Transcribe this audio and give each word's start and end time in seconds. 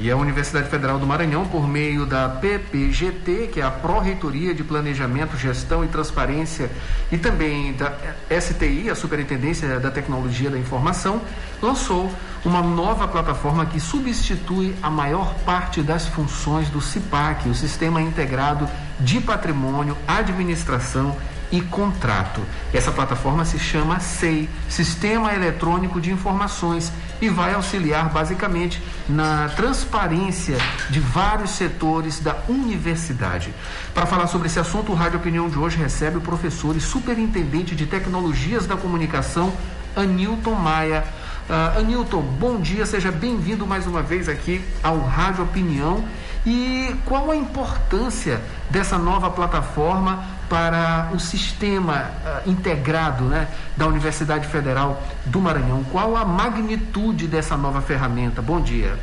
E 0.00 0.08
a 0.12 0.16
Universidade 0.16 0.68
Federal 0.68 0.96
do 0.96 1.06
Maranhão, 1.06 1.44
por 1.48 1.66
meio 1.66 2.06
da 2.06 2.28
PPGT, 2.28 3.48
que 3.52 3.60
é 3.60 3.64
a 3.64 3.70
Pró-Reitoria 3.70 4.54
de 4.54 4.62
Planejamento, 4.62 5.36
Gestão 5.36 5.84
e 5.84 5.88
Transparência, 5.88 6.70
e 7.10 7.18
também 7.18 7.72
da 7.72 7.92
STI, 8.40 8.88
a 8.90 8.94
Superintendência 8.94 9.80
da 9.80 9.90
Tecnologia 9.90 10.50
da 10.50 10.58
Informação, 10.58 11.20
lançou 11.60 12.12
uma 12.44 12.62
nova 12.62 13.08
plataforma 13.08 13.66
que 13.66 13.80
substitui 13.80 14.72
a 14.80 14.88
maior 14.88 15.34
parte 15.44 15.82
das 15.82 16.06
funções 16.06 16.70
do 16.70 16.80
CIPAC, 16.80 17.48
o 17.48 17.54
Sistema 17.54 18.00
Integrado 18.00 18.68
de 19.00 19.20
Patrimônio, 19.20 19.98
Administração 20.06 21.16
e 21.50 21.60
contrato. 21.60 22.40
Essa 22.72 22.92
plataforma 22.92 23.44
se 23.44 23.58
chama 23.58 23.98
SEI, 24.00 24.48
Sistema 24.68 25.34
Eletrônico 25.34 26.00
de 26.00 26.12
Informações, 26.12 26.92
e 27.20 27.28
vai 27.28 27.54
auxiliar 27.54 28.08
basicamente 28.10 28.82
na 29.08 29.48
transparência 29.56 30.56
de 30.90 31.00
vários 31.00 31.50
setores 31.50 32.20
da 32.20 32.36
universidade. 32.48 33.52
Para 33.94 34.06
falar 34.06 34.26
sobre 34.26 34.48
esse 34.48 34.58
assunto, 34.58 34.92
o 34.92 34.94
Rádio 34.94 35.18
Opinião 35.18 35.48
de 35.48 35.58
hoje 35.58 35.76
recebe 35.76 36.18
o 36.18 36.20
professor 36.20 36.76
e 36.76 36.80
superintendente 36.80 37.74
de 37.74 37.86
tecnologias 37.86 38.66
da 38.66 38.76
comunicação, 38.76 39.52
Anilton 39.96 40.54
Maia. 40.54 41.04
Uh, 41.48 41.78
Anilton, 41.78 42.20
bom 42.20 42.60
dia, 42.60 42.84
seja 42.84 43.10
bem-vindo 43.10 43.66
mais 43.66 43.86
uma 43.86 44.02
vez 44.02 44.28
aqui 44.28 44.62
ao 44.82 45.00
Rádio 45.00 45.44
Opinião. 45.44 46.04
E 46.46 46.94
qual 47.04 47.30
a 47.30 47.36
importância 47.36 48.40
dessa 48.70 48.96
nova 48.96 49.30
plataforma 49.30 50.37
para 50.48 51.10
o 51.12 51.18
sistema 51.20 52.10
uh, 52.24 52.50
integrado 52.50 53.24
né, 53.24 53.48
da 53.76 53.86
Universidade 53.86 54.46
Federal 54.46 55.02
do 55.26 55.40
Maranhão? 55.40 55.84
Qual 55.84 56.16
a 56.16 56.24
magnitude 56.24 57.26
dessa 57.26 57.56
nova 57.56 57.80
ferramenta? 57.80 58.40
Bom 58.40 58.60
dia. 58.60 58.98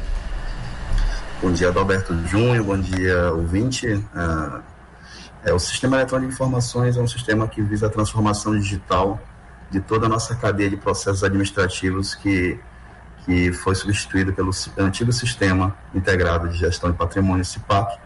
Bom 1.41 1.51
dia, 1.51 1.69
Adalberto 1.69 2.17
Júnior, 2.27 2.63
bom 2.63 2.79
dia, 2.79 3.31
ouvinte. 3.31 3.87
Uh, 3.87 4.61
é, 5.43 5.53
o 5.53 5.59
Sistema 5.59 5.97
Eletrônico 5.97 6.29
de 6.29 6.33
Informações 6.33 6.97
é 6.97 7.01
um 7.01 7.07
sistema 7.07 7.47
que 7.47 7.61
visa 7.61 7.85
a 7.85 7.89
transformação 7.89 8.57
digital 8.57 9.21
de 9.69 9.79
toda 9.79 10.07
a 10.07 10.09
nossa 10.09 10.35
cadeia 10.35 10.69
de 10.69 10.77
processos 10.77 11.23
administrativos 11.23 12.15
que, 12.15 12.59
que 13.25 13.51
foi 13.51 13.75
substituído 13.75 14.33
pelo 14.33 14.49
antigo 14.77 15.11
Sistema 15.11 15.75
Integrado 15.93 16.49
de 16.49 16.57
Gestão 16.57 16.91
de 16.91 16.97
Patrimônio, 16.97 17.45
CIPAC, 17.45 17.99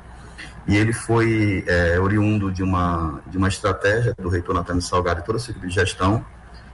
e 0.68 0.78
ele 0.78 0.94
foi 0.94 1.64
é, 1.68 2.00
oriundo 2.00 2.52
de 2.52 2.64
uma, 2.64 3.22
de 3.28 3.38
uma 3.38 3.48
estratégia 3.48 4.14
do 4.18 4.30
reitor 4.30 4.54
Natália 4.54 4.82
Salgado 4.82 5.22
e 5.22 5.24
toda 5.24 5.38
a 5.38 5.42
sua 5.42 5.52
equipe 5.52 5.68
de 5.68 5.74
gestão 5.74 6.24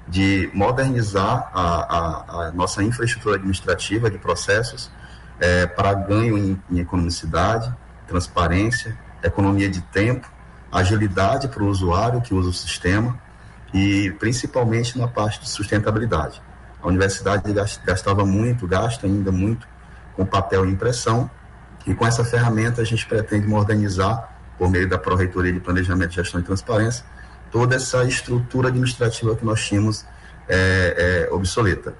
de 0.07 0.49
modernizar 0.53 1.49
a, 1.53 1.63
a, 1.63 2.47
a 2.47 2.51
nossa 2.51 2.83
infraestrutura 2.83 3.35
administrativa 3.35 4.09
de 4.09 4.17
processos 4.17 4.91
é, 5.39 5.65
para 5.65 5.93
ganho 5.93 6.37
em, 6.37 6.61
em 6.69 6.79
economicidade, 6.79 7.73
transparência, 8.07 8.97
economia 9.23 9.69
de 9.69 9.81
tempo, 9.81 10.29
agilidade 10.71 11.47
para 11.47 11.63
o 11.63 11.67
usuário 11.67 12.21
que 12.21 12.33
usa 12.33 12.49
o 12.49 12.53
sistema 12.53 13.17
e 13.73 14.11
principalmente 14.19 14.97
na 14.97 15.07
parte 15.07 15.39
de 15.39 15.49
sustentabilidade. 15.49 16.41
A 16.81 16.87
universidade 16.87 17.51
gastava 17.83 18.25
muito, 18.25 18.67
gasta 18.67 19.07
ainda 19.07 19.31
muito 19.31 19.67
com 20.15 20.25
papel 20.25 20.65
e 20.65 20.71
impressão, 20.71 21.29
e 21.85 21.93
com 21.93 22.05
essa 22.05 22.23
ferramenta 22.23 22.81
a 22.81 22.85
gente 22.85 23.05
pretende 23.05 23.47
modernizar, 23.47 24.33
por 24.57 24.69
meio 24.69 24.87
da 24.87 24.97
Pró-Reitoria 24.97 25.51
de 25.51 25.59
Planejamento, 25.59 26.13
Gestão 26.13 26.39
e 26.39 26.43
Transparência, 26.43 27.05
toda 27.51 27.75
essa 27.75 28.03
estrutura 28.05 28.69
administrativa 28.69 29.35
que 29.35 29.45
nós 29.45 29.63
tínhamos 29.65 30.05
é, 30.47 31.27
é, 31.29 31.33
obsoleta. 31.33 31.93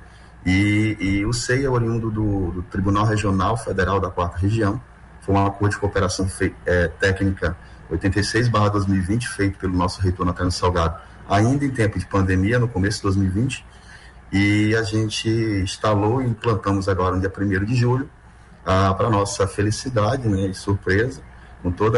E, 0.45 0.97
e, 0.99 1.25
o 1.25 1.33
SEI 1.33 1.65
é 1.65 1.69
oriundo 1.69 2.11
do, 2.11 2.51
do, 2.51 2.61
Tribunal 2.63 3.05
Regional 3.05 3.57
Federal 3.57 3.99
da 3.99 4.09
Quarta 4.09 4.37
Região, 4.37 4.81
foi 5.21 5.33
um 5.33 5.45
acordo 5.45 5.71
de 5.71 5.79
cooperação 5.79 6.27
é, 6.65 6.87
técnica 6.87 7.57
86-2020, 7.91 9.23
feito 9.23 9.57
pelo 9.57 9.75
nosso 9.75 10.01
reitor 10.01 10.25
Natália 10.25 10.51
Salgado, 10.51 10.99
ainda 11.27 11.65
em 11.65 11.71
tempo 11.71 11.97
de 11.97 12.05
pandemia, 12.05 12.59
no 12.59 12.67
começo 12.67 12.97
de 12.97 13.03
2020, 13.03 13.65
e 14.31 14.75
a 14.75 14.83
gente 14.83 15.29
instalou 15.29 16.21
e 16.21 16.25
implantamos 16.25 16.87
agora 16.87 17.15
no 17.15 17.21
dia 17.21 17.31
1 17.35 17.65
de 17.65 17.75
julho, 17.75 18.09
ah, 18.65 18.93
para 18.93 19.09
nossa 19.09 19.47
felicidade 19.47 20.27
né, 20.27 20.47
e 20.47 20.53
surpresa, 20.53 21.21
com 21.61 21.71
todo 21.71 21.97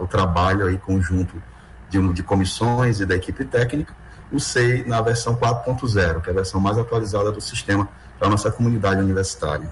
o 0.00 0.06
trabalho 0.06 0.66
aí 0.66 0.78
conjunto 0.78 1.42
de, 1.88 2.12
de 2.12 2.22
comissões 2.22 3.00
e 3.00 3.06
da 3.06 3.14
equipe 3.14 3.44
técnica, 3.44 3.94
o 4.30 4.40
SEI 4.40 4.84
na 4.86 5.00
versão 5.00 5.36
4.0, 5.36 6.20
que 6.20 6.28
é 6.28 6.32
a 6.32 6.34
versão 6.34 6.60
mais 6.60 6.78
atualizada 6.78 7.30
do 7.30 7.40
sistema 7.40 7.88
para 8.18 8.28
a 8.28 8.30
nossa 8.30 8.50
comunidade 8.50 9.00
universitária. 9.00 9.68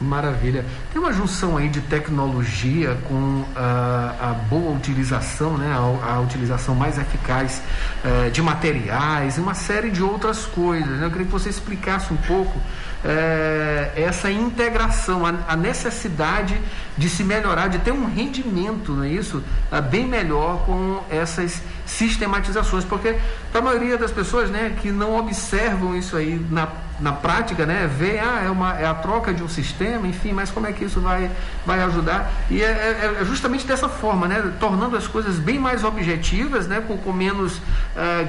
Maravilha. 0.00 0.64
Tem 0.92 1.00
uma 1.00 1.12
junção 1.12 1.56
aí 1.56 1.68
de 1.68 1.80
tecnologia 1.80 2.98
com 3.08 3.44
a, 3.54 4.14
a 4.20 4.32
boa 4.32 4.76
utilização, 4.76 5.56
né? 5.56 5.72
a, 5.72 6.14
a 6.14 6.20
utilização 6.20 6.74
mais 6.74 6.98
eficaz 6.98 7.62
uh, 8.04 8.30
de 8.30 8.42
materiais 8.42 9.38
e 9.38 9.40
uma 9.40 9.54
série 9.54 9.90
de 9.90 10.02
outras 10.02 10.46
coisas. 10.46 10.98
Né? 10.98 11.06
Eu 11.06 11.10
queria 11.10 11.26
que 11.26 11.32
você 11.32 11.48
explicasse 11.48 12.12
um 12.12 12.16
pouco 12.16 12.58
uh, 13.04 14.00
essa 14.00 14.30
integração, 14.30 15.24
a, 15.26 15.34
a, 15.48 15.56
necessidade 15.56 16.58
de 16.96 17.08
se 17.08 17.22
melhorar, 17.22 17.68
de 17.68 17.78
ter 17.78 17.92
um 17.92 18.06
rendimento, 18.06 18.92
não 18.92 19.04
é 19.04 19.08
isso? 19.08 19.42
Uh, 19.70 19.82
bem 19.82 20.06
melhor 20.06 20.64
com 20.64 21.02
essas 21.10 21.62
sistematizações, 21.84 22.84
porque 22.84 23.16
para 23.52 23.60
a 23.60 23.64
maioria 23.64 23.98
das 23.98 24.10
pessoas 24.10 24.50
né, 24.50 24.76
que 24.80 24.90
não 24.90 25.18
observam 25.18 25.94
isso 25.94 26.16
aí 26.16 26.44
na 26.50 26.66
na 27.00 27.12
prática, 27.12 27.66
né, 27.66 27.90
vê, 27.92 28.18
ah, 28.18 28.42
é, 28.44 28.50
uma, 28.50 28.78
é 28.78 28.86
a 28.86 28.94
troca 28.94 29.34
de 29.34 29.42
um 29.42 29.48
sistema, 29.48 30.06
enfim, 30.06 30.32
mas 30.32 30.50
como 30.50 30.66
é 30.66 30.72
que 30.72 30.84
isso 30.84 31.00
vai, 31.00 31.30
vai 31.66 31.82
ajudar? 31.82 32.32
E 32.48 32.62
é, 32.62 32.66
é, 32.66 33.16
é 33.20 33.24
justamente 33.24 33.66
dessa 33.66 33.88
forma, 33.88 34.28
né, 34.28 34.52
tornando 34.60 34.96
as 34.96 35.06
coisas 35.06 35.38
bem 35.38 35.58
mais 35.58 35.82
objetivas, 35.82 36.68
né, 36.68 36.82
com, 36.86 36.96
com 36.96 37.12
menos 37.12 37.56
uh, 37.56 37.60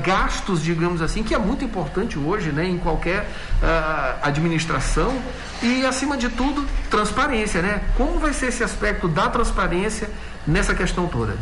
gastos, 0.04 0.64
digamos 0.64 1.02
assim, 1.02 1.22
que 1.22 1.34
é 1.34 1.38
muito 1.38 1.64
importante 1.64 2.18
hoje, 2.18 2.52
né, 2.52 2.66
em 2.68 2.78
qualquer 2.78 3.30
uh, 3.62 4.20
administração, 4.24 4.65
e 5.62 5.86
acima 5.86 6.18
de 6.18 6.30
tudo, 6.30 6.66
transparência, 6.90 7.62
né? 7.62 7.82
Como 7.98 8.20
vai 8.20 8.34
ser 8.34 8.48
esse 8.48 8.64
aspecto 8.64 9.08
da 9.08 9.30
transparência 9.30 10.10
nessa 10.46 10.76
questão 10.76 11.08
toda? 11.08 11.36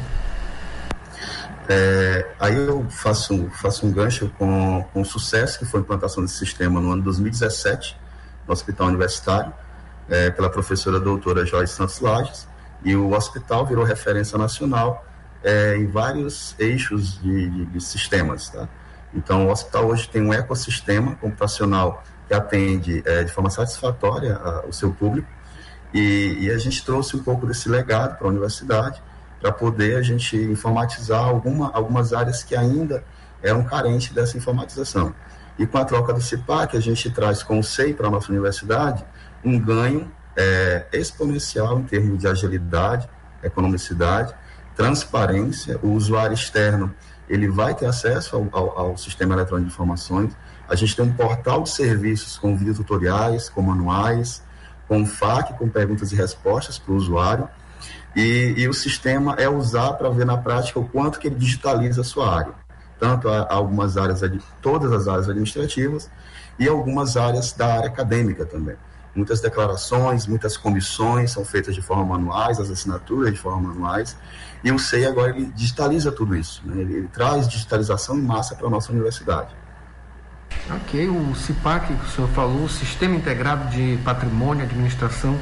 É, 1.68 2.28
aí 2.40 2.56
eu 2.56 2.86
faço, 2.90 3.50
faço 3.62 3.86
um 3.86 3.92
gancho 3.92 4.30
com, 4.38 4.86
com 4.94 5.02
o 5.02 5.06
sucesso 5.06 5.60
que 5.60 5.66
foi 5.66 5.80
a 5.80 5.84
implantação 5.84 6.24
desse 6.24 6.38
sistema 6.38 6.80
no 6.80 6.92
ano 6.92 7.02
2017, 7.04 7.98
no 8.48 8.54
Hospital 8.54 8.88
Universitário, 8.88 9.54
é, 10.10 10.30
pela 10.30 10.50
professora 10.50 11.00
doutora 11.00 11.46
Joyce 11.46 11.74
Santos 11.74 12.00
Lages, 12.00 12.48
e 12.84 12.96
o 12.96 13.12
hospital 13.14 13.66
virou 13.66 13.86
referência 13.86 14.38
nacional 14.38 15.06
é, 15.44 15.78
em 15.78 15.88
vários 15.88 16.56
eixos 16.60 17.22
de, 17.22 17.50
de, 17.50 17.66
de, 17.66 17.82
sistemas. 17.82 18.50
Tá? 18.50 18.68
Então, 19.14 19.48
o 19.48 19.52
hospital 19.52 19.88
hoje 19.88 20.10
tem 20.10 20.22
um 20.22 20.34
ecossistema 20.34 21.16
computacional 21.16 22.04
que 22.28 22.34
atende 22.34 23.04
é, 23.06 23.24
de 23.24 23.32
forma 23.32 23.50
satisfatória 23.50 24.36
a, 24.36 24.66
o 24.68 24.74
seu 24.74 24.92
público, 24.92 25.28
e, 25.94 26.38
e 26.42 26.52
a 26.52 26.58
gente 26.58 26.84
trouxe 26.84 27.16
um 27.16 27.24
pouco 27.24 27.46
desse 27.46 27.70
legado 27.70 28.18
para 28.18 28.28
a 28.28 28.30
universidade, 28.30 29.02
para 29.40 29.52
poder 29.52 29.98
a 29.98 30.02
gente 30.02 30.38
informatizar 30.38 31.24
alguma, 31.24 31.70
algumas 31.74 32.14
áreas 32.14 32.44
que 32.44 32.56
ainda 32.56 33.04
eram 33.42 33.64
carentes 33.64 34.14
dessa 34.14 34.38
informatização. 34.38 35.14
E 35.60 35.68
com 35.68 35.78
a 35.78 35.86
troca 35.86 36.14
do 36.14 36.22
CIPAC, 36.22 36.76
a 36.78 36.80
gente 36.80 37.12
traz 37.12 37.44
com 37.44 37.60
o 37.60 37.64
SEI 37.64 37.94
para 37.94 38.08
a 38.08 38.10
nossa 38.10 38.32
universidade 38.32 39.06
um 39.44 39.60
ganho 39.60 40.10
é, 40.36 40.88
exponencial 40.94 41.80
em 41.80 41.84
termos 41.84 42.20
de 42.20 42.28
agilidade, 42.28 43.08
economicidade, 43.44 44.34
transparência. 44.76 45.78
O 45.84 45.90
usuário 45.90 46.34
externo 46.34 46.94
ele 47.30 47.48
vai 47.50 47.76
ter 47.76 47.86
acesso 47.86 48.36
ao, 48.36 48.50
ao, 48.52 48.80
ao 48.80 48.98
sistema 48.98 49.34
eletrônico 49.34 49.70
de 49.70 49.74
informações. 49.74 50.36
A 50.68 50.76
gente 50.76 50.96
tem 50.96 51.06
um 51.06 51.14
portal 51.14 51.64
de 51.64 51.70
serviços 51.70 52.38
com 52.38 52.56
vídeos 52.56 52.78
tutoriais, 52.78 53.50
com 53.50 53.62
manuais, 53.62 54.42
com 54.88 55.06
FAQ, 55.06 55.54
com 55.54 55.70
perguntas 55.70 56.12
e 56.12 56.16
respostas 56.16 56.78
para 56.78 56.94
o 56.94 56.96
usuário 56.96 57.48
e, 58.16 58.54
e 58.58 58.68
o 58.68 58.74
sistema 58.74 59.36
é 59.38 59.50
usar 59.50 59.94
para 59.94 60.10
ver 60.10 60.26
na 60.26 60.38
prática 60.38 60.80
o 60.80 60.88
quanto 60.88 61.20
que 61.20 61.28
ele 61.28 61.36
digitaliza 61.36 62.02
a 62.02 62.04
sua 62.04 62.34
área. 62.34 62.54
Tanto 63.00 63.28
a 63.28 63.52
algumas 63.52 63.98
áreas, 63.98 64.22
todas 64.62 64.92
as 64.92 65.08
áreas 65.08 65.28
administrativas 65.28 66.10
e 66.60 66.68
algumas 66.68 67.18
áreas 67.18 67.52
da 67.52 67.74
área 67.74 67.88
acadêmica 67.88 68.46
também. 68.46 68.76
Muitas 69.16 69.42
declarações, 69.42 70.26
muitas 70.26 70.58
comissões 70.58 71.32
são 71.32 71.44
feitas 71.44 71.76
de 71.76 71.82
forma 71.82 72.06
manuais, 72.06 72.60
as 72.60 72.70
assinaturas 72.70 73.32
de 73.32 73.40
forma 73.40 73.70
manuais, 73.70 74.18
e 74.64 74.72
o 74.72 74.80
SEI 74.80 75.06
agora 75.06 75.30
ele 75.30 75.46
digitaliza 75.48 76.12
tudo 76.12 76.36
isso, 76.36 76.64
né? 76.66 76.82
ele, 76.82 76.94
ele 76.96 77.08
traz 77.10 77.48
digitalização 77.48 78.18
em 78.18 78.24
massa 78.24 78.56
para 78.56 78.66
a 78.66 78.70
nossa 78.70 78.92
universidade. 78.92 79.54
Ok, 80.72 81.10
o 81.10 81.36
CIPAC 81.36 81.94
que 81.94 82.06
o 82.06 82.10
senhor 82.10 82.30
falou, 82.30 82.70
Sistema 82.70 83.16
Integrado 83.16 83.70
de 83.70 84.00
Patrimônio, 84.04 84.64
Administração 84.64 85.38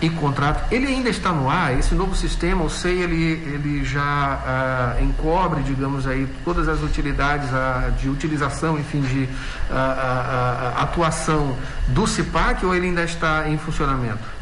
e 0.00 0.10
contrato, 0.10 0.72
ele 0.72 0.86
ainda 0.86 1.08
está 1.08 1.32
no 1.32 1.48
ar, 1.48 1.78
esse 1.78 1.94
novo 1.94 2.14
sistema, 2.14 2.64
o 2.64 2.68
SEI, 2.68 3.02
ele, 3.02 3.32
ele 3.54 3.84
já 3.84 4.96
uh, 4.98 5.02
encobre, 5.02 5.62
digamos 5.62 6.06
aí, 6.06 6.28
todas 6.44 6.68
as 6.68 6.82
utilidades 6.82 7.48
uh, 7.50 7.92
de 7.92 8.08
utilização, 8.08 8.78
enfim, 8.78 9.00
de 9.00 9.24
uh, 9.24 10.80
atuação 10.82 11.56
do 11.88 12.06
CIPAC 12.06 12.66
ou 12.66 12.74
ele 12.74 12.88
ainda 12.88 13.04
está 13.04 13.48
em 13.48 13.56
funcionamento? 13.56 14.36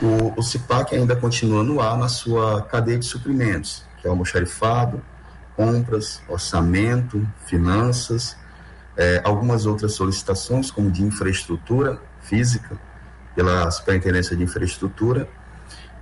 O, 0.00 0.32
o 0.36 0.42
CIPAC 0.42 0.96
ainda 0.96 1.14
continua 1.14 1.62
no 1.62 1.80
ar 1.80 1.96
na 1.96 2.08
sua 2.08 2.62
cadeia 2.62 2.98
de 2.98 3.04
suprimentos, 3.04 3.84
que 4.00 4.06
é 4.06 4.10
o 4.10 4.12
almoxarifado, 4.12 5.02
compras, 5.54 6.22
orçamento, 6.28 7.26
finanças, 7.46 8.36
é, 8.98 9.22
algumas 9.24 9.64
outras 9.64 9.92
solicitações, 9.92 10.72
como 10.72 10.90
de 10.90 11.04
infraestrutura 11.04 12.00
física, 12.20 12.76
pela 13.34 13.70
Superintendência 13.70 14.36
de 14.36 14.42
Infraestrutura, 14.42 15.28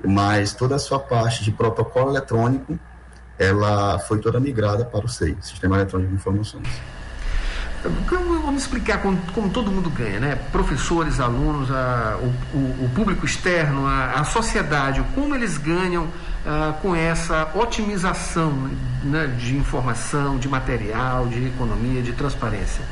mas 0.02 0.54
toda 0.54 0.76
a 0.76 0.78
sua 0.78 0.98
parte 0.98 1.44
de 1.44 1.52
protocolo 1.52 2.10
eletrônico, 2.10 2.78
ela 3.38 3.98
foi 3.98 4.18
toda 4.18 4.40
migrada 4.40 4.86
para 4.86 5.04
o 5.04 5.08
SEI, 5.08 5.36
Sistema 5.42 5.76
Eletrônico 5.76 6.10
de 6.10 6.16
Informações. 6.16 6.66
Vamos 8.08 8.62
explicar 8.62 9.02
como, 9.02 9.18
como, 9.32 9.50
todo 9.50 9.70
mundo 9.70 9.90
ganha, 9.90 10.20
né? 10.20 10.38
Professores, 10.52 11.20
alunos, 11.20 11.70
a, 11.70 12.18
o, 12.54 12.84
o, 12.84 12.90
público 12.94 13.24
externo, 13.24 13.86
a, 13.86 14.12
a, 14.12 14.24
sociedade, 14.24 15.04
como 15.14 15.34
eles 15.34 15.58
ganham 15.58 16.08
ah, 16.46 16.74
com 16.80 16.94
essa 16.94 17.50
otimização 17.54 18.52
né, 19.02 19.26
de 19.38 19.56
informação, 19.56 20.38
de 20.38 20.48
material, 20.48 21.26
de 21.26 21.46
economia, 21.46 22.02
de 22.02 22.12
transparência. 22.12 22.84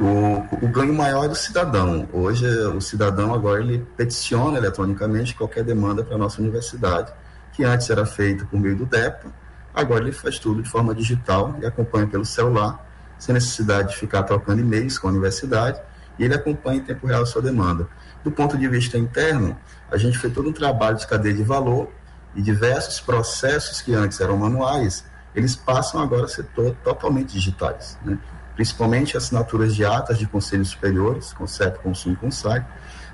O, 0.00 0.64
o, 0.64 0.68
ganho 0.68 0.94
maior 0.94 1.26
é 1.26 1.28
do 1.28 1.34
cidadão. 1.34 2.08
Hoje, 2.12 2.46
o 2.46 2.80
cidadão 2.80 3.34
agora 3.34 3.60
ele 3.60 3.86
peticiona 3.96 4.58
eletronicamente 4.58 5.34
qualquer 5.34 5.62
demanda 5.62 6.02
para 6.02 6.16
a 6.16 6.18
nossa 6.18 6.40
universidade, 6.40 7.12
que 7.52 7.62
antes 7.62 7.88
era 7.90 8.04
feita 8.04 8.44
por 8.46 8.58
meio 8.58 8.76
do 8.76 8.86
DEPA, 8.86 9.41
Agora 9.74 10.02
ele 10.02 10.12
faz 10.12 10.38
tudo 10.38 10.62
de 10.62 10.68
forma 10.68 10.94
digital 10.94 11.56
e 11.60 11.66
acompanha 11.66 12.06
pelo 12.06 12.24
celular, 12.24 12.86
sem 13.18 13.32
necessidade 13.32 13.90
de 13.90 13.96
ficar 13.96 14.22
trocando 14.24 14.60
e-mails 14.60 14.98
com 14.98 15.08
a 15.08 15.10
universidade, 15.10 15.80
e 16.18 16.24
ele 16.24 16.34
acompanha 16.34 16.78
em 16.78 16.82
tempo 16.82 17.06
real 17.06 17.22
a 17.22 17.26
sua 17.26 17.40
demanda. 17.40 17.88
Do 18.22 18.30
ponto 18.30 18.58
de 18.58 18.68
vista 18.68 18.98
interno, 18.98 19.56
a 19.90 19.96
gente 19.96 20.18
fez 20.18 20.32
todo 20.32 20.48
um 20.48 20.52
trabalho 20.52 20.96
de 20.96 21.06
cadeia 21.06 21.34
de 21.34 21.42
valor 21.42 21.90
e 22.34 22.42
diversos 22.42 23.00
processos 23.00 23.80
que 23.80 23.94
antes 23.94 24.20
eram 24.20 24.36
manuais, 24.36 25.04
eles 25.34 25.56
passam 25.56 26.00
agora 26.00 26.24
a 26.24 26.28
ser 26.28 26.44
to 26.44 26.76
totalmente 26.84 27.32
digitais, 27.32 27.98
né? 28.04 28.18
principalmente 28.54 29.16
assinaturas 29.16 29.74
de 29.74 29.84
atas 29.84 30.18
de 30.18 30.26
conselhos 30.26 30.68
superiores, 30.68 31.32
CONCEP, 31.32 31.78
Consumo 31.78 32.14
e 32.14 32.16
CONSAI. 32.18 32.66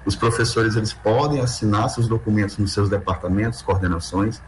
Os 0.04 0.16
professores 0.16 0.74
eles 0.74 0.92
podem 0.92 1.40
assinar 1.40 1.88
seus 1.90 2.08
documentos 2.08 2.58
nos 2.58 2.72
seus 2.72 2.88
departamentos, 2.88 3.62
coordenações, 3.62 4.42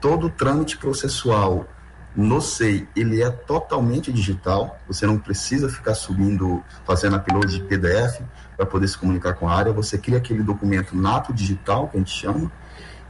todo 0.00 0.26
o 0.26 0.30
trâmite 0.30 0.76
processual 0.76 1.66
no 2.14 2.40
SEI, 2.40 2.88
ele 2.96 3.22
é 3.22 3.30
totalmente 3.30 4.12
digital, 4.12 4.78
você 4.86 5.06
não 5.06 5.16
precisa 5.16 5.68
ficar 5.68 5.94
subindo, 5.94 6.62
fazendo 6.84 7.16
upload 7.16 7.58
de 7.58 7.62
PDF 7.64 8.20
para 8.56 8.66
poder 8.66 8.88
se 8.88 8.98
comunicar 8.98 9.34
com 9.34 9.48
a 9.48 9.54
área, 9.54 9.72
você 9.72 9.96
cria 9.96 10.18
aquele 10.18 10.42
documento 10.42 10.96
nato 10.96 11.32
digital, 11.32 11.88
que 11.88 11.96
a 11.96 12.00
gente 12.00 12.10
chama, 12.10 12.50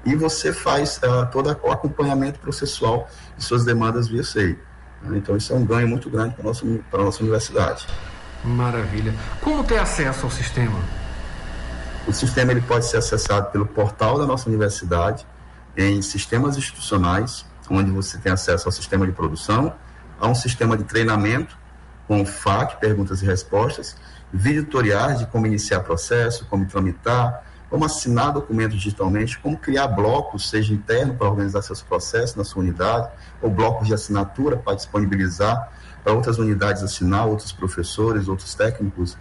e 0.04 0.14
você 0.14 0.52
faz 0.52 0.98
uh, 0.98 1.26
todo 1.32 1.48
o 1.62 1.72
acompanhamento 1.72 2.38
processual 2.40 3.08
de 3.36 3.44
suas 3.44 3.64
demandas 3.64 4.08
via 4.08 4.22
SEI. 4.22 4.58
Então, 5.12 5.36
isso 5.36 5.52
é 5.52 5.56
um 5.56 5.64
ganho 5.64 5.88
muito 5.88 6.10
grande 6.10 6.34
para 6.34 6.44
a 6.44 6.46
nossa, 6.48 6.66
para 6.90 7.00
a 7.00 7.04
nossa 7.04 7.22
universidade. 7.22 7.86
Maravilha. 8.44 9.14
Como 9.40 9.64
ter 9.64 9.78
acesso 9.78 10.24
ao 10.24 10.30
sistema? 10.30 10.78
O 12.06 12.12
sistema 12.12 12.52
ele 12.52 12.60
pode 12.60 12.86
ser 12.86 12.98
acessado 12.98 13.50
pelo 13.50 13.66
portal 13.66 14.18
da 14.18 14.26
nossa 14.26 14.48
universidade, 14.48 15.26
em 15.88 16.02
sistemas 16.02 16.56
institucionais, 16.56 17.44
onde 17.70 17.90
você 17.90 18.18
tem 18.18 18.32
acesso 18.32 18.68
ao 18.68 18.72
sistema 18.72 19.06
de 19.06 19.12
produção, 19.12 19.72
a 20.20 20.26
um 20.26 20.34
sistema 20.34 20.76
de 20.76 20.84
treinamento 20.84 21.56
com 22.06 22.26
FAQ, 22.26 22.80
perguntas 22.80 23.22
e 23.22 23.26
respostas, 23.26 23.96
vídeo 24.32 24.64
tutoriais 24.64 25.20
de 25.20 25.26
como 25.26 25.46
iniciar 25.46 25.80
processo, 25.80 26.44
como 26.46 26.66
tramitar, 26.66 27.44
como 27.70 27.84
assinar 27.84 28.32
documentos 28.32 28.76
digitalmente, 28.76 29.38
como 29.38 29.56
criar 29.56 29.86
blocos, 29.86 30.50
seja 30.50 30.74
interno 30.74 31.14
para 31.14 31.28
organizar 31.28 31.62
seus 31.62 31.80
processos 31.80 32.34
na 32.34 32.42
sua 32.42 32.62
unidade, 32.62 33.08
ou 33.40 33.48
blocos 33.48 33.86
de 33.86 33.94
assinatura 33.94 34.56
para 34.56 34.74
disponibilizar 34.74 35.70
para 36.02 36.12
outras 36.12 36.38
unidades 36.38 36.82
assinar, 36.82 37.26
outros 37.26 37.52
professores, 37.52 38.26
outros 38.26 38.54
técnicos 38.54 39.16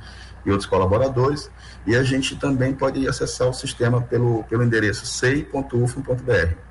e 0.46 0.52
outros 0.52 0.70
colaboradores. 0.70 1.50
E 1.86 1.96
a 1.96 2.04
gente 2.04 2.36
também 2.36 2.74
pode 2.74 3.08
acessar 3.08 3.48
o 3.48 3.54
sistema 3.54 4.02
pelo, 4.02 4.44
pelo 4.44 4.64
endereço 4.64 5.06
sei.ufo.br. 5.06 6.70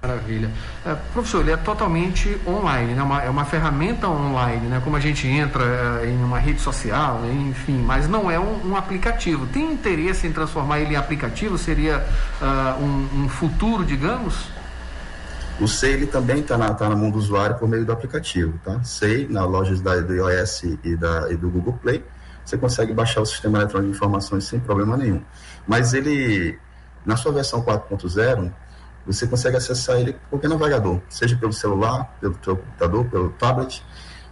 Maravilha. 0.00 0.48
É, 0.86 0.94
professor, 1.12 1.40
ele 1.40 1.50
é 1.50 1.56
totalmente 1.56 2.40
online, 2.46 2.94
né? 2.94 3.02
Uma, 3.02 3.20
é 3.20 3.28
uma 3.28 3.44
ferramenta 3.44 4.08
online, 4.08 4.68
né? 4.68 4.80
Como 4.84 4.94
a 4.94 5.00
gente 5.00 5.26
entra 5.26 5.64
é, 6.04 6.06
em 6.06 6.22
uma 6.22 6.38
rede 6.38 6.60
social, 6.60 7.20
enfim, 7.26 7.82
mas 7.84 8.08
não 8.08 8.30
é 8.30 8.38
um, 8.38 8.68
um, 8.68 8.76
aplicativo. 8.76 9.48
Tem 9.48 9.72
interesse 9.72 10.24
em 10.24 10.32
transformar 10.32 10.78
ele 10.78 10.92
em 10.92 10.96
aplicativo? 10.96 11.58
Seria 11.58 12.06
uh, 12.40 12.80
um, 12.80 13.24
um, 13.24 13.28
futuro, 13.28 13.84
digamos? 13.84 14.46
O 15.60 15.66
SEI 15.66 15.94
ele 15.94 16.06
também 16.06 16.38
está 16.38 16.56
na, 16.56 16.72
tá 16.72 16.88
na 16.88 16.94
mão 16.94 17.10
do 17.10 17.18
usuário 17.18 17.56
por 17.56 17.68
meio 17.68 17.84
do 17.84 17.90
aplicativo, 17.90 18.54
tá? 18.64 18.80
SEI, 18.84 19.26
na 19.28 19.44
lojas 19.44 19.80
da, 19.80 19.96
do 19.96 20.14
iOS 20.14 20.62
e, 20.84 20.94
da, 20.94 21.26
e 21.32 21.36
do 21.36 21.50
Google 21.50 21.76
Play, 21.82 22.04
você 22.48 22.56
consegue 22.56 22.94
baixar 22.94 23.20
o 23.20 23.26
sistema 23.26 23.58
eletrônico 23.58 23.90
de 23.90 23.96
informações 23.96 24.44
sem 24.44 24.58
problema 24.58 24.96
nenhum. 24.96 25.22
Mas 25.66 25.92
ele, 25.92 26.58
na 27.04 27.14
sua 27.14 27.30
versão 27.30 27.62
4.0, 27.62 28.50
você 29.06 29.26
consegue 29.26 29.58
acessar 29.58 30.00
ele 30.00 30.14
por 30.14 30.30
qualquer 30.30 30.48
navegador, 30.48 30.98
seja 31.10 31.36
pelo 31.36 31.52
celular, 31.52 32.16
pelo 32.18 32.38
seu 32.42 32.56
computador, 32.56 33.04
pelo 33.04 33.30
tablet. 33.30 33.84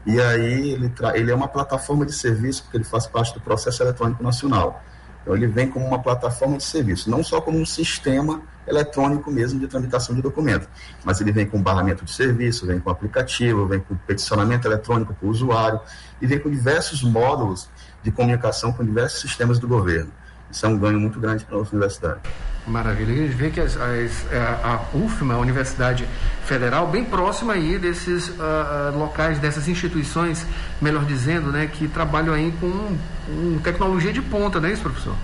E 0.06 0.18
aí 0.18 0.70
ele, 0.70 0.90
ele 1.14 1.30
é 1.30 1.34
uma 1.34 1.48
plataforma 1.48 2.06
de 2.06 2.12
serviço, 2.12 2.62
porque 2.62 2.78
ele 2.78 2.84
faz 2.84 3.06
parte 3.06 3.34
do 3.34 3.40
processo 3.40 3.82
eletrônico 3.82 4.22
nacional. 4.22 4.82
Então 5.20 5.36
ele 5.36 5.46
vem 5.46 5.68
como 5.68 5.84
uma 5.84 5.98
plataforma 5.98 6.56
de 6.56 6.64
serviço, 6.64 7.10
não 7.10 7.22
só 7.22 7.40
como 7.40 7.58
um 7.58 7.66
sistema 7.66 8.40
eletrônico 8.66 9.30
mesmo 9.30 9.60
de 9.60 9.68
tramitação 9.68 10.14
de 10.14 10.22
documento, 10.22 10.68
mas 11.04 11.20
ele 11.20 11.32
vem 11.32 11.46
com 11.46 11.60
barramento 11.60 12.04
de 12.04 12.12
serviço, 12.12 12.66
vem 12.66 12.80
com 12.80 12.90
aplicativo, 12.90 13.66
vem 13.66 13.80
com 13.80 13.94
peticionamento 13.94 14.66
eletrônico 14.66 15.14
para 15.14 15.26
o 15.26 15.30
usuário 15.30 15.80
e 16.20 16.26
vem 16.26 16.38
com 16.38 16.50
diversos 16.50 17.02
módulos 17.02 17.68
de 18.06 18.12
comunicação 18.12 18.72
com 18.72 18.84
diversos 18.84 19.20
sistemas 19.20 19.58
do 19.58 19.66
governo. 19.66 20.12
Isso 20.48 20.64
é 20.64 20.68
um 20.68 20.78
ganho 20.78 21.00
muito 21.00 21.18
grande 21.18 21.44
para 21.44 21.56
a 21.56 21.58
nossa 21.58 21.72
universidade. 21.72 22.20
Maravilha. 22.64 23.12
A 23.12 23.16
gente 23.16 23.34
vê 23.34 23.50
que 23.50 23.60
as, 23.60 23.76
as, 23.76 24.32
é, 24.32 24.38
a 24.38 24.80
UFMA, 24.94 25.34
a 25.34 25.38
Universidade 25.38 26.08
Federal, 26.44 26.86
bem 26.86 27.04
próxima 27.04 27.54
aí 27.54 27.78
desses 27.78 28.28
uh, 28.28 28.96
locais, 28.96 29.40
dessas 29.40 29.66
instituições, 29.66 30.46
melhor 30.80 31.04
dizendo, 31.04 31.50
né, 31.50 31.66
que 31.66 31.88
trabalham 31.88 32.32
aí 32.32 32.52
com, 32.60 32.96
com 33.26 33.58
tecnologia 33.58 34.12
de 34.12 34.22
ponta, 34.22 34.60
não 34.60 34.68
é 34.68 34.72
isso, 34.72 34.82
professor? 34.82 35.16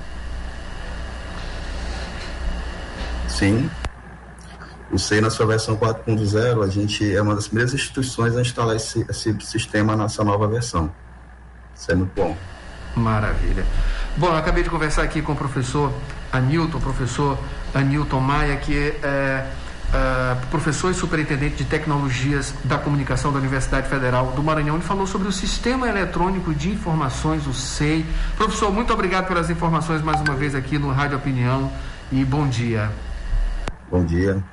Sim. 3.28 3.70
O 4.90 4.98
SEI, 4.98 5.20
na 5.20 5.30
sua 5.30 5.46
versão 5.46 5.76
4.0, 5.76 6.64
a 6.64 6.68
gente 6.68 7.14
é 7.14 7.22
uma 7.22 7.34
das 7.34 7.46
primeiras 7.46 7.72
instituições 7.72 8.36
a 8.36 8.40
instalar 8.40 8.76
esse, 8.76 9.06
esse 9.08 9.36
sistema 9.40 9.96
nessa 9.96 10.22
nova 10.22 10.46
versão. 10.48 10.92
Isso 11.74 11.90
é 11.90 11.94
muito 11.94 12.12
bom. 12.14 12.36
Maravilha. 12.94 13.64
Bom, 14.16 14.28
eu 14.28 14.36
acabei 14.36 14.62
de 14.62 14.70
conversar 14.70 15.02
aqui 15.02 15.22
com 15.22 15.32
o 15.32 15.36
professor 15.36 15.92
Anilton, 16.32 16.78
professor 16.80 17.38
Anilton 17.74 18.20
Maia, 18.20 18.56
que 18.56 18.76
é, 18.76 18.96
é 19.02 19.46
professor 20.50 20.90
e 20.90 20.94
superintendente 20.94 21.56
de 21.56 21.64
tecnologias 21.64 22.54
da 22.64 22.78
comunicação 22.78 23.32
da 23.32 23.38
Universidade 23.38 23.88
Federal 23.88 24.32
do 24.32 24.42
Maranhão. 24.42 24.76
Ele 24.76 24.84
falou 24.84 25.06
sobre 25.06 25.28
o 25.28 25.32
Sistema 25.32 25.88
Eletrônico 25.88 26.54
de 26.54 26.70
Informações, 26.70 27.46
o 27.46 27.54
SEI. 27.54 28.04
Professor, 28.36 28.72
muito 28.72 28.92
obrigado 28.92 29.26
pelas 29.28 29.48
informações 29.48 30.02
mais 30.02 30.20
uma 30.20 30.34
vez 30.34 30.54
aqui 30.54 30.78
no 30.78 30.90
Rádio 30.92 31.16
Opinião 31.16 31.72
e 32.10 32.24
bom 32.24 32.46
dia. 32.46 32.90
Bom 33.90 34.04
dia. 34.04 34.42